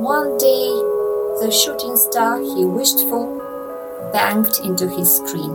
one 0.00 0.38
day 0.38 0.68
the 1.40 1.50
shooting 1.52 1.94
star 1.94 2.40
he 2.40 2.64
wished 2.64 3.00
for 3.10 3.28
banged 4.14 4.58
into 4.64 4.88
his 4.88 5.16
screen. 5.16 5.50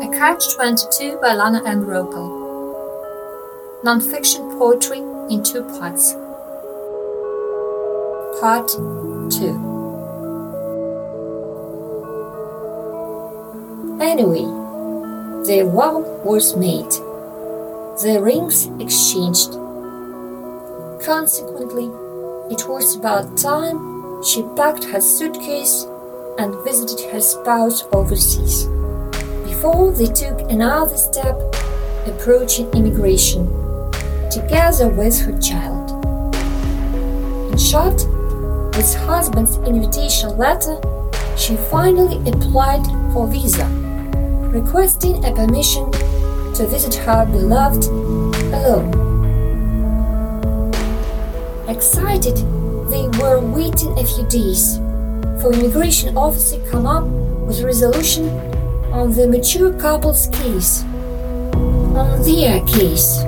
A 0.00 0.08
Catch 0.16 0.54
22 0.54 1.18
by 1.20 1.34
Lana 1.34 1.60
M. 1.66 1.84
Ropel. 1.84 2.30
Nonfiction 3.82 4.56
poetry 4.56 4.98
in 5.28 5.42
two 5.42 5.64
parts. 5.80 6.12
Part 8.40 8.68
2 8.68 9.72
Anyway, 14.00 14.44
the 15.48 15.68
vow 15.74 15.98
was 16.24 16.54
made, 16.54 16.92
the 18.04 18.20
rings 18.22 18.68
exchanged. 18.78 19.58
Consequently, 21.04 21.90
it 22.50 22.68
was 22.68 22.96
about 22.96 23.36
time 23.38 24.22
she 24.22 24.42
packed 24.54 24.84
her 24.84 25.00
suitcase 25.00 25.86
and 26.38 26.54
visited 26.64 27.10
her 27.10 27.20
spouse 27.20 27.84
overseas 27.92 28.66
before 29.44 29.92
they 29.92 30.06
took 30.06 30.40
another 30.50 30.96
step 30.96 31.36
approaching 32.06 32.70
immigration 32.72 33.46
together 34.30 34.88
with 34.88 35.18
her 35.22 35.38
child. 35.38 35.90
In 37.50 37.56
short, 37.56 38.04
with 38.76 38.94
husband's 39.06 39.56
invitation 39.58 40.36
letter, 40.36 40.76
she 41.36 41.56
finally 41.56 42.18
applied 42.28 42.84
for 43.12 43.26
visa, 43.26 43.66
requesting 44.52 45.24
a 45.24 45.32
permission 45.32 45.90
to 45.92 46.66
visit 46.66 46.94
her 46.94 47.24
beloved 47.24 47.84
alone. 48.52 49.03
Excited, 51.68 52.36
they 52.90 53.08
were 53.18 53.40
waiting 53.40 53.98
a 53.98 54.04
few 54.04 54.26
days 54.28 54.76
for 55.40 55.50
immigration 55.52 56.14
officer 56.16 56.58
come 56.70 56.86
up 56.86 57.04
with 57.04 57.62
resolution 57.62 58.28
on 58.92 59.12
the 59.12 59.26
mature 59.26 59.72
couple's 59.72 60.26
case, 60.26 60.82
on 60.84 62.22
their 62.22 62.60
case. 62.66 63.22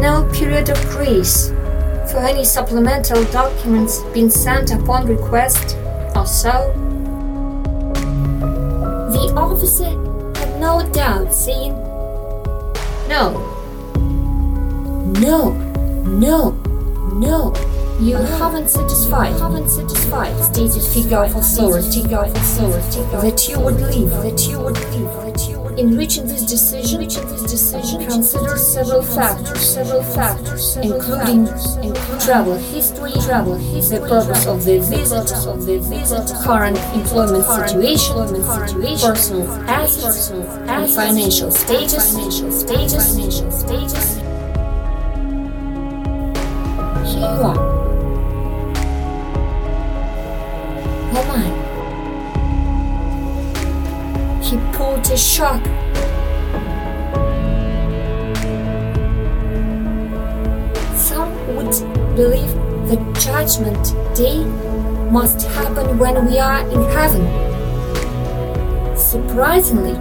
No 0.00 0.28
period 0.32 0.68
of 0.68 0.80
grace 0.88 1.48
for 2.10 2.18
any 2.18 2.44
supplemental 2.44 3.24
documents 3.32 4.02
being 4.14 4.30
sent 4.30 4.70
upon 4.70 5.06
request 5.08 5.76
or 6.14 6.26
so. 6.26 6.72
The 9.10 9.32
officer 9.36 9.90
had 10.38 10.60
no 10.60 10.88
doubt, 10.92 11.34
saying, 11.34 11.72
No, 13.08 13.55
no, 15.06 15.52
no, 16.04 16.50
no. 17.14 17.54
You 18.00 18.16
haven't 18.16 18.68
satisfied, 18.68 19.32
You 19.32 19.38
haven't 19.38 19.70
satisfied, 19.70 20.38
stated 20.44 20.82
figure 20.82 21.24
of 21.24 21.34
authority, 21.34 22.02
figure 22.02 22.18
of 22.18 22.34
authority, 22.34 23.00
that 23.12 23.48
you 23.48 23.58
would 23.60 23.80
leave, 23.80 24.10
that 24.10 24.46
you 24.46 24.60
would 24.60 24.78
leave, 24.90 25.08
that 25.24 25.48
you 25.48 25.60
would. 25.60 25.78
In 25.78 25.96
reaching 25.96 26.26
this 26.26 26.42
decision, 26.42 27.00
reaching 27.00 27.26
this 27.28 27.42
decision, 27.42 28.04
consider 28.06 28.58
several 28.58 29.02
factors, 29.02 29.60
several 29.60 30.02
factors, 30.02 30.76
including, 30.76 31.46
including 31.46 31.94
travel 32.18 32.56
history, 32.56 33.12
travel 33.12 33.54
history, 33.54 33.98
the 33.98 34.08
purpose 34.08 34.46
of 34.46 34.64
the 34.64 34.78
visit, 34.80 35.32
of 35.46 35.64
the 35.64 35.78
visit, 35.78 36.34
current 36.42 36.78
employment 36.94 37.44
situation, 37.44 38.42
situation, 38.44 39.00
personal 39.00 39.50
assets, 39.70 40.30
and 40.30 40.90
financial 40.90 41.50
status, 41.50 42.12
financial 42.12 42.52
status, 42.52 43.14
financial 43.14 43.50
status. 43.50 44.25
Woman. 51.12 51.46
He 54.42 54.56
pulled 54.76 55.10
a 55.10 55.16
shock. 55.16 55.62
Some 60.94 61.32
would 61.56 61.72
believe 62.16 62.52
the 62.88 62.98
judgment 63.18 63.94
day 64.14 64.44
must 65.10 65.46
happen 65.46 65.98
when 65.98 66.26
we 66.26 66.38
are 66.38 66.60
in 66.68 66.82
heaven. 66.90 67.24
Surprisingly, 68.96 69.94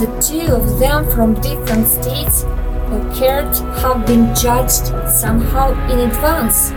the 0.00 0.06
two 0.22 0.54
of 0.54 0.78
them 0.78 1.04
from 1.10 1.34
different 1.40 1.86
states 1.86 2.44
occurred 2.92 3.54
have 3.80 4.06
been 4.06 4.34
judged 4.34 4.86
somehow 5.08 5.72
in 5.90 6.00
advance 6.00 6.72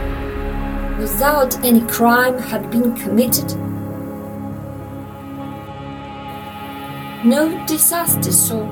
without 0.99 1.57
any 1.63 1.81
crime 1.88 2.38
had 2.38 2.69
been 2.69 2.95
committed. 2.95 3.55
No 7.23 7.66
disaster 7.66 8.31
saw 8.31 8.66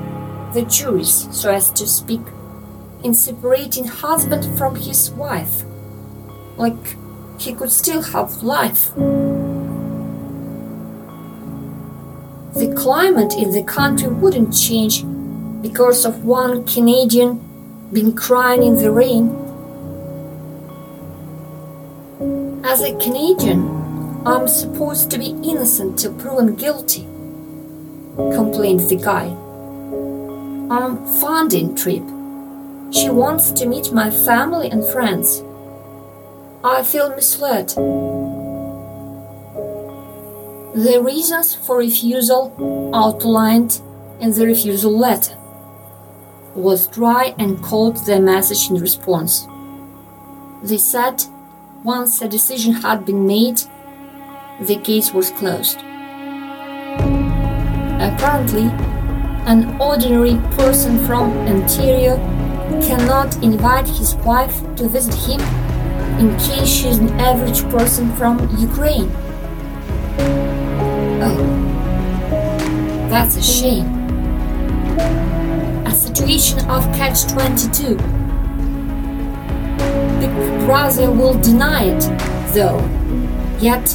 the 0.52 0.62
juries, 0.62 1.28
so 1.30 1.50
as 1.50 1.70
to 1.70 1.86
speak, 1.86 2.22
in 3.02 3.14
separating 3.14 3.84
husband 3.84 4.58
from 4.58 4.76
his 4.76 5.10
wife, 5.10 5.64
like 6.56 6.96
he 7.38 7.54
could 7.54 7.70
still 7.70 8.02
have 8.02 8.42
life. 8.42 8.94
The 12.54 12.74
climate 12.76 13.34
in 13.34 13.52
the 13.52 13.62
country 13.62 14.08
wouldn't 14.08 14.52
change 14.52 15.04
because 15.62 16.06
of 16.06 16.24
one 16.24 16.64
Canadian 16.64 17.38
been 17.92 18.14
crying 18.14 18.62
in 18.62 18.76
the 18.76 18.90
rain. 18.90 19.28
As 22.64 22.82
a 22.82 22.96
Canadian, 22.98 24.22
I'm 24.24 24.48
supposed 24.48 25.10
to 25.10 25.18
be 25.18 25.30
innocent 25.42 25.98
till 25.98 26.14
proven 26.14 26.54
guilty, 26.54 27.02
complained 28.16 28.88
the 28.88 28.96
guy. 28.96 29.26
I'm 30.74 31.04
funding 31.20 31.74
trip. 31.74 32.04
She 32.92 33.10
wants 33.10 33.50
to 33.52 33.66
meet 33.66 33.92
my 33.92 34.10
family 34.10 34.70
and 34.70 34.86
friends. 34.86 35.42
I 36.62 36.82
feel 36.84 37.10
misled. 37.14 37.68
The 40.74 41.00
reasons 41.02 41.54
for 41.54 41.78
refusal 41.78 42.90
outlined 42.94 43.80
in 44.20 44.30
the 44.30 44.46
refusal 44.46 44.96
letter 44.96 45.39
was 46.54 46.86
dry 46.88 47.34
and 47.38 47.62
cold 47.62 47.96
their 48.06 48.20
message 48.20 48.70
in 48.70 48.80
response. 48.80 49.46
They 50.62 50.78
said 50.78 51.24
once 51.84 52.20
a 52.20 52.28
decision 52.28 52.74
had 52.74 53.06
been 53.06 53.26
made, 53.26 53.62
the 54.60 54.76
case 54.76 55.12
was 55.14 55.30
closed. 55.30 55.78
Apparently, 58.00 58.68
an 59.46 59.80
ordinary 59.80 60.36
person 60.56 60.98
from 61.06 61.30
Ontario 61.48 62.16
cannot 62.82 63.42
invite 63.42 63.88
his 63.88 64.14
wife 64.16 64.60
to 64.76 64.88
visit 64.88 65.14
him 65.14 65.40
in 66.20 66.36
case 66.38 66.68
she's 66.68 66.98
an 66.98 67.08
average 67.18 67.62
person 67.70 68.14
from 68.16 68.38
Ukraine. 68.58 69.10
Oh, 71.22 71.36
that's 73.08 73.36
a 73.36 73.42
shame. 73.42 73.88
A 75.90 75.92
situation 75.92 76.60
of 76.70 76.84
catch 76.94 77.26
22. 77.32 77.96
Big 80.20 80.32
Brother 80.64 81.10
will 81.10 81.34
deny 81.40 81.82
it, 81.86 82.02
though. 82.54 82.78
Yet, 83.58 83.86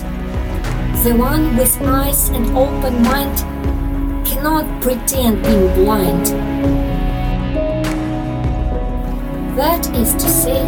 the 1.05 1.16
one 1.16 1.55
with 1.55 1.81
eyes 1.81 2.28
and 2.28 2.45
open 2.57 3.01
mind 3.01 3.38
cannot 4.28 4.66
pretend 4.81 5.41
being 5.44 5.73
blind. 5.73 6.25
That 9.58 9.90
is 9.96 10.11
to 10.16 10.28
say, 10.28 10.64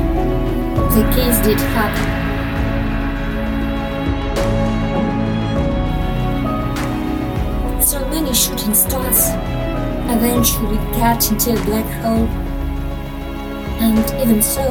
the 0.95 1.03
case 1.13 1.45
did 1.45 1.59
happen. 1.75 2.07
So 7.81 7.99
many 8.07 8.33
shooting 8.33 8.73
stars 8.73 9.33
eventually 10.09 10.77
get 10.97 11.31
into 11.31 11.51
a 11.51 11.63
black 11.65 11.85
hole. 12.01 12.27
And 13.79 14.05
even 14.21 14.41
so, 14.41 14.63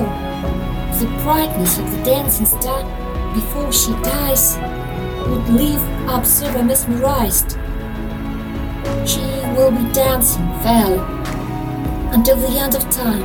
the 0.98 1.06
brightness 1.22 1.78
of 1.78 1.90
the 1.90 2.04
dancing 2.04 2.46
star 2.46 2.82
before 3.34 3.70
she 3.72 3.92
dies 4.02 4.56
would 5.28 5.48
leave 5.48 5.82
observer 6.08 6.62
mesmerized. 6.62 7.58
She 9.06 9.20
will 9.54 9.70
be 9.70 9.92
dancing 9.92 10.46
fairly 10.60 10.98
until 12.12 12.36
the 12.36 12.58
end 12.58 12.74
of 12.74 12.88
time, 12.90 13.22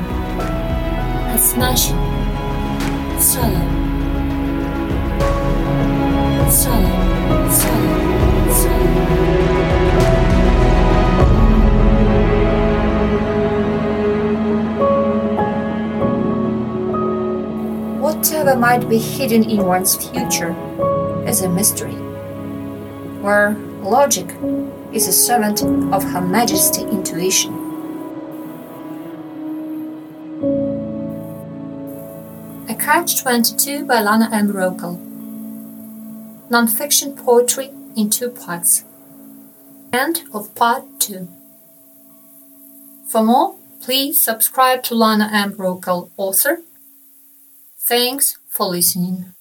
a 1.33 1.37
smashing 1.37 1.97
solo, 3.19 3.61
solo, 6.49 7.49
solo, 7.49 8.20
might 18.71 18.87
be 18.87 18.97
hidden 18.97 19.43
in 19.49 19.65
one's 19.65 19.95
future 19.97 20.55
is 21.27 21.41
a 21.41 21.49
mystery, 21.49 21.91
where 23.21 23.51
logic 23.83 24.33
is 24.93 25.09
a 25.09 25.11
servant 25.11 25.61
of 25.93 26.01
Her 26.05 26.21
Majesty 26.21 26.83
intuition. 26.83 27.51
A 32.69 32.75
Catch 32.75 33.21
22 33.21 33.83
by 33.83 33.99
Lana 33.99 34.29
M. 34.31 34.53
Nonfiction 36.49 37.17
poetry 37.25 37.71
in 37.97 38.09
two 38.09 38.29
parts. 38.29 38.85
End 39.91 40.23
of 40.33 40.55
part 40.55 40.85
2. 41.01 41.27
For 43.09 43.21
more, 43.21 43.55
please 43.81 44.21
subscribe 44.21 44.81
to 44.83 44.95
Lana 44.95 45.29
M. 45.33 45.59
Author. 45.59 46.61
Thanks 47.77 48.37
for 48.51 48.67
listening. 48.67 49.33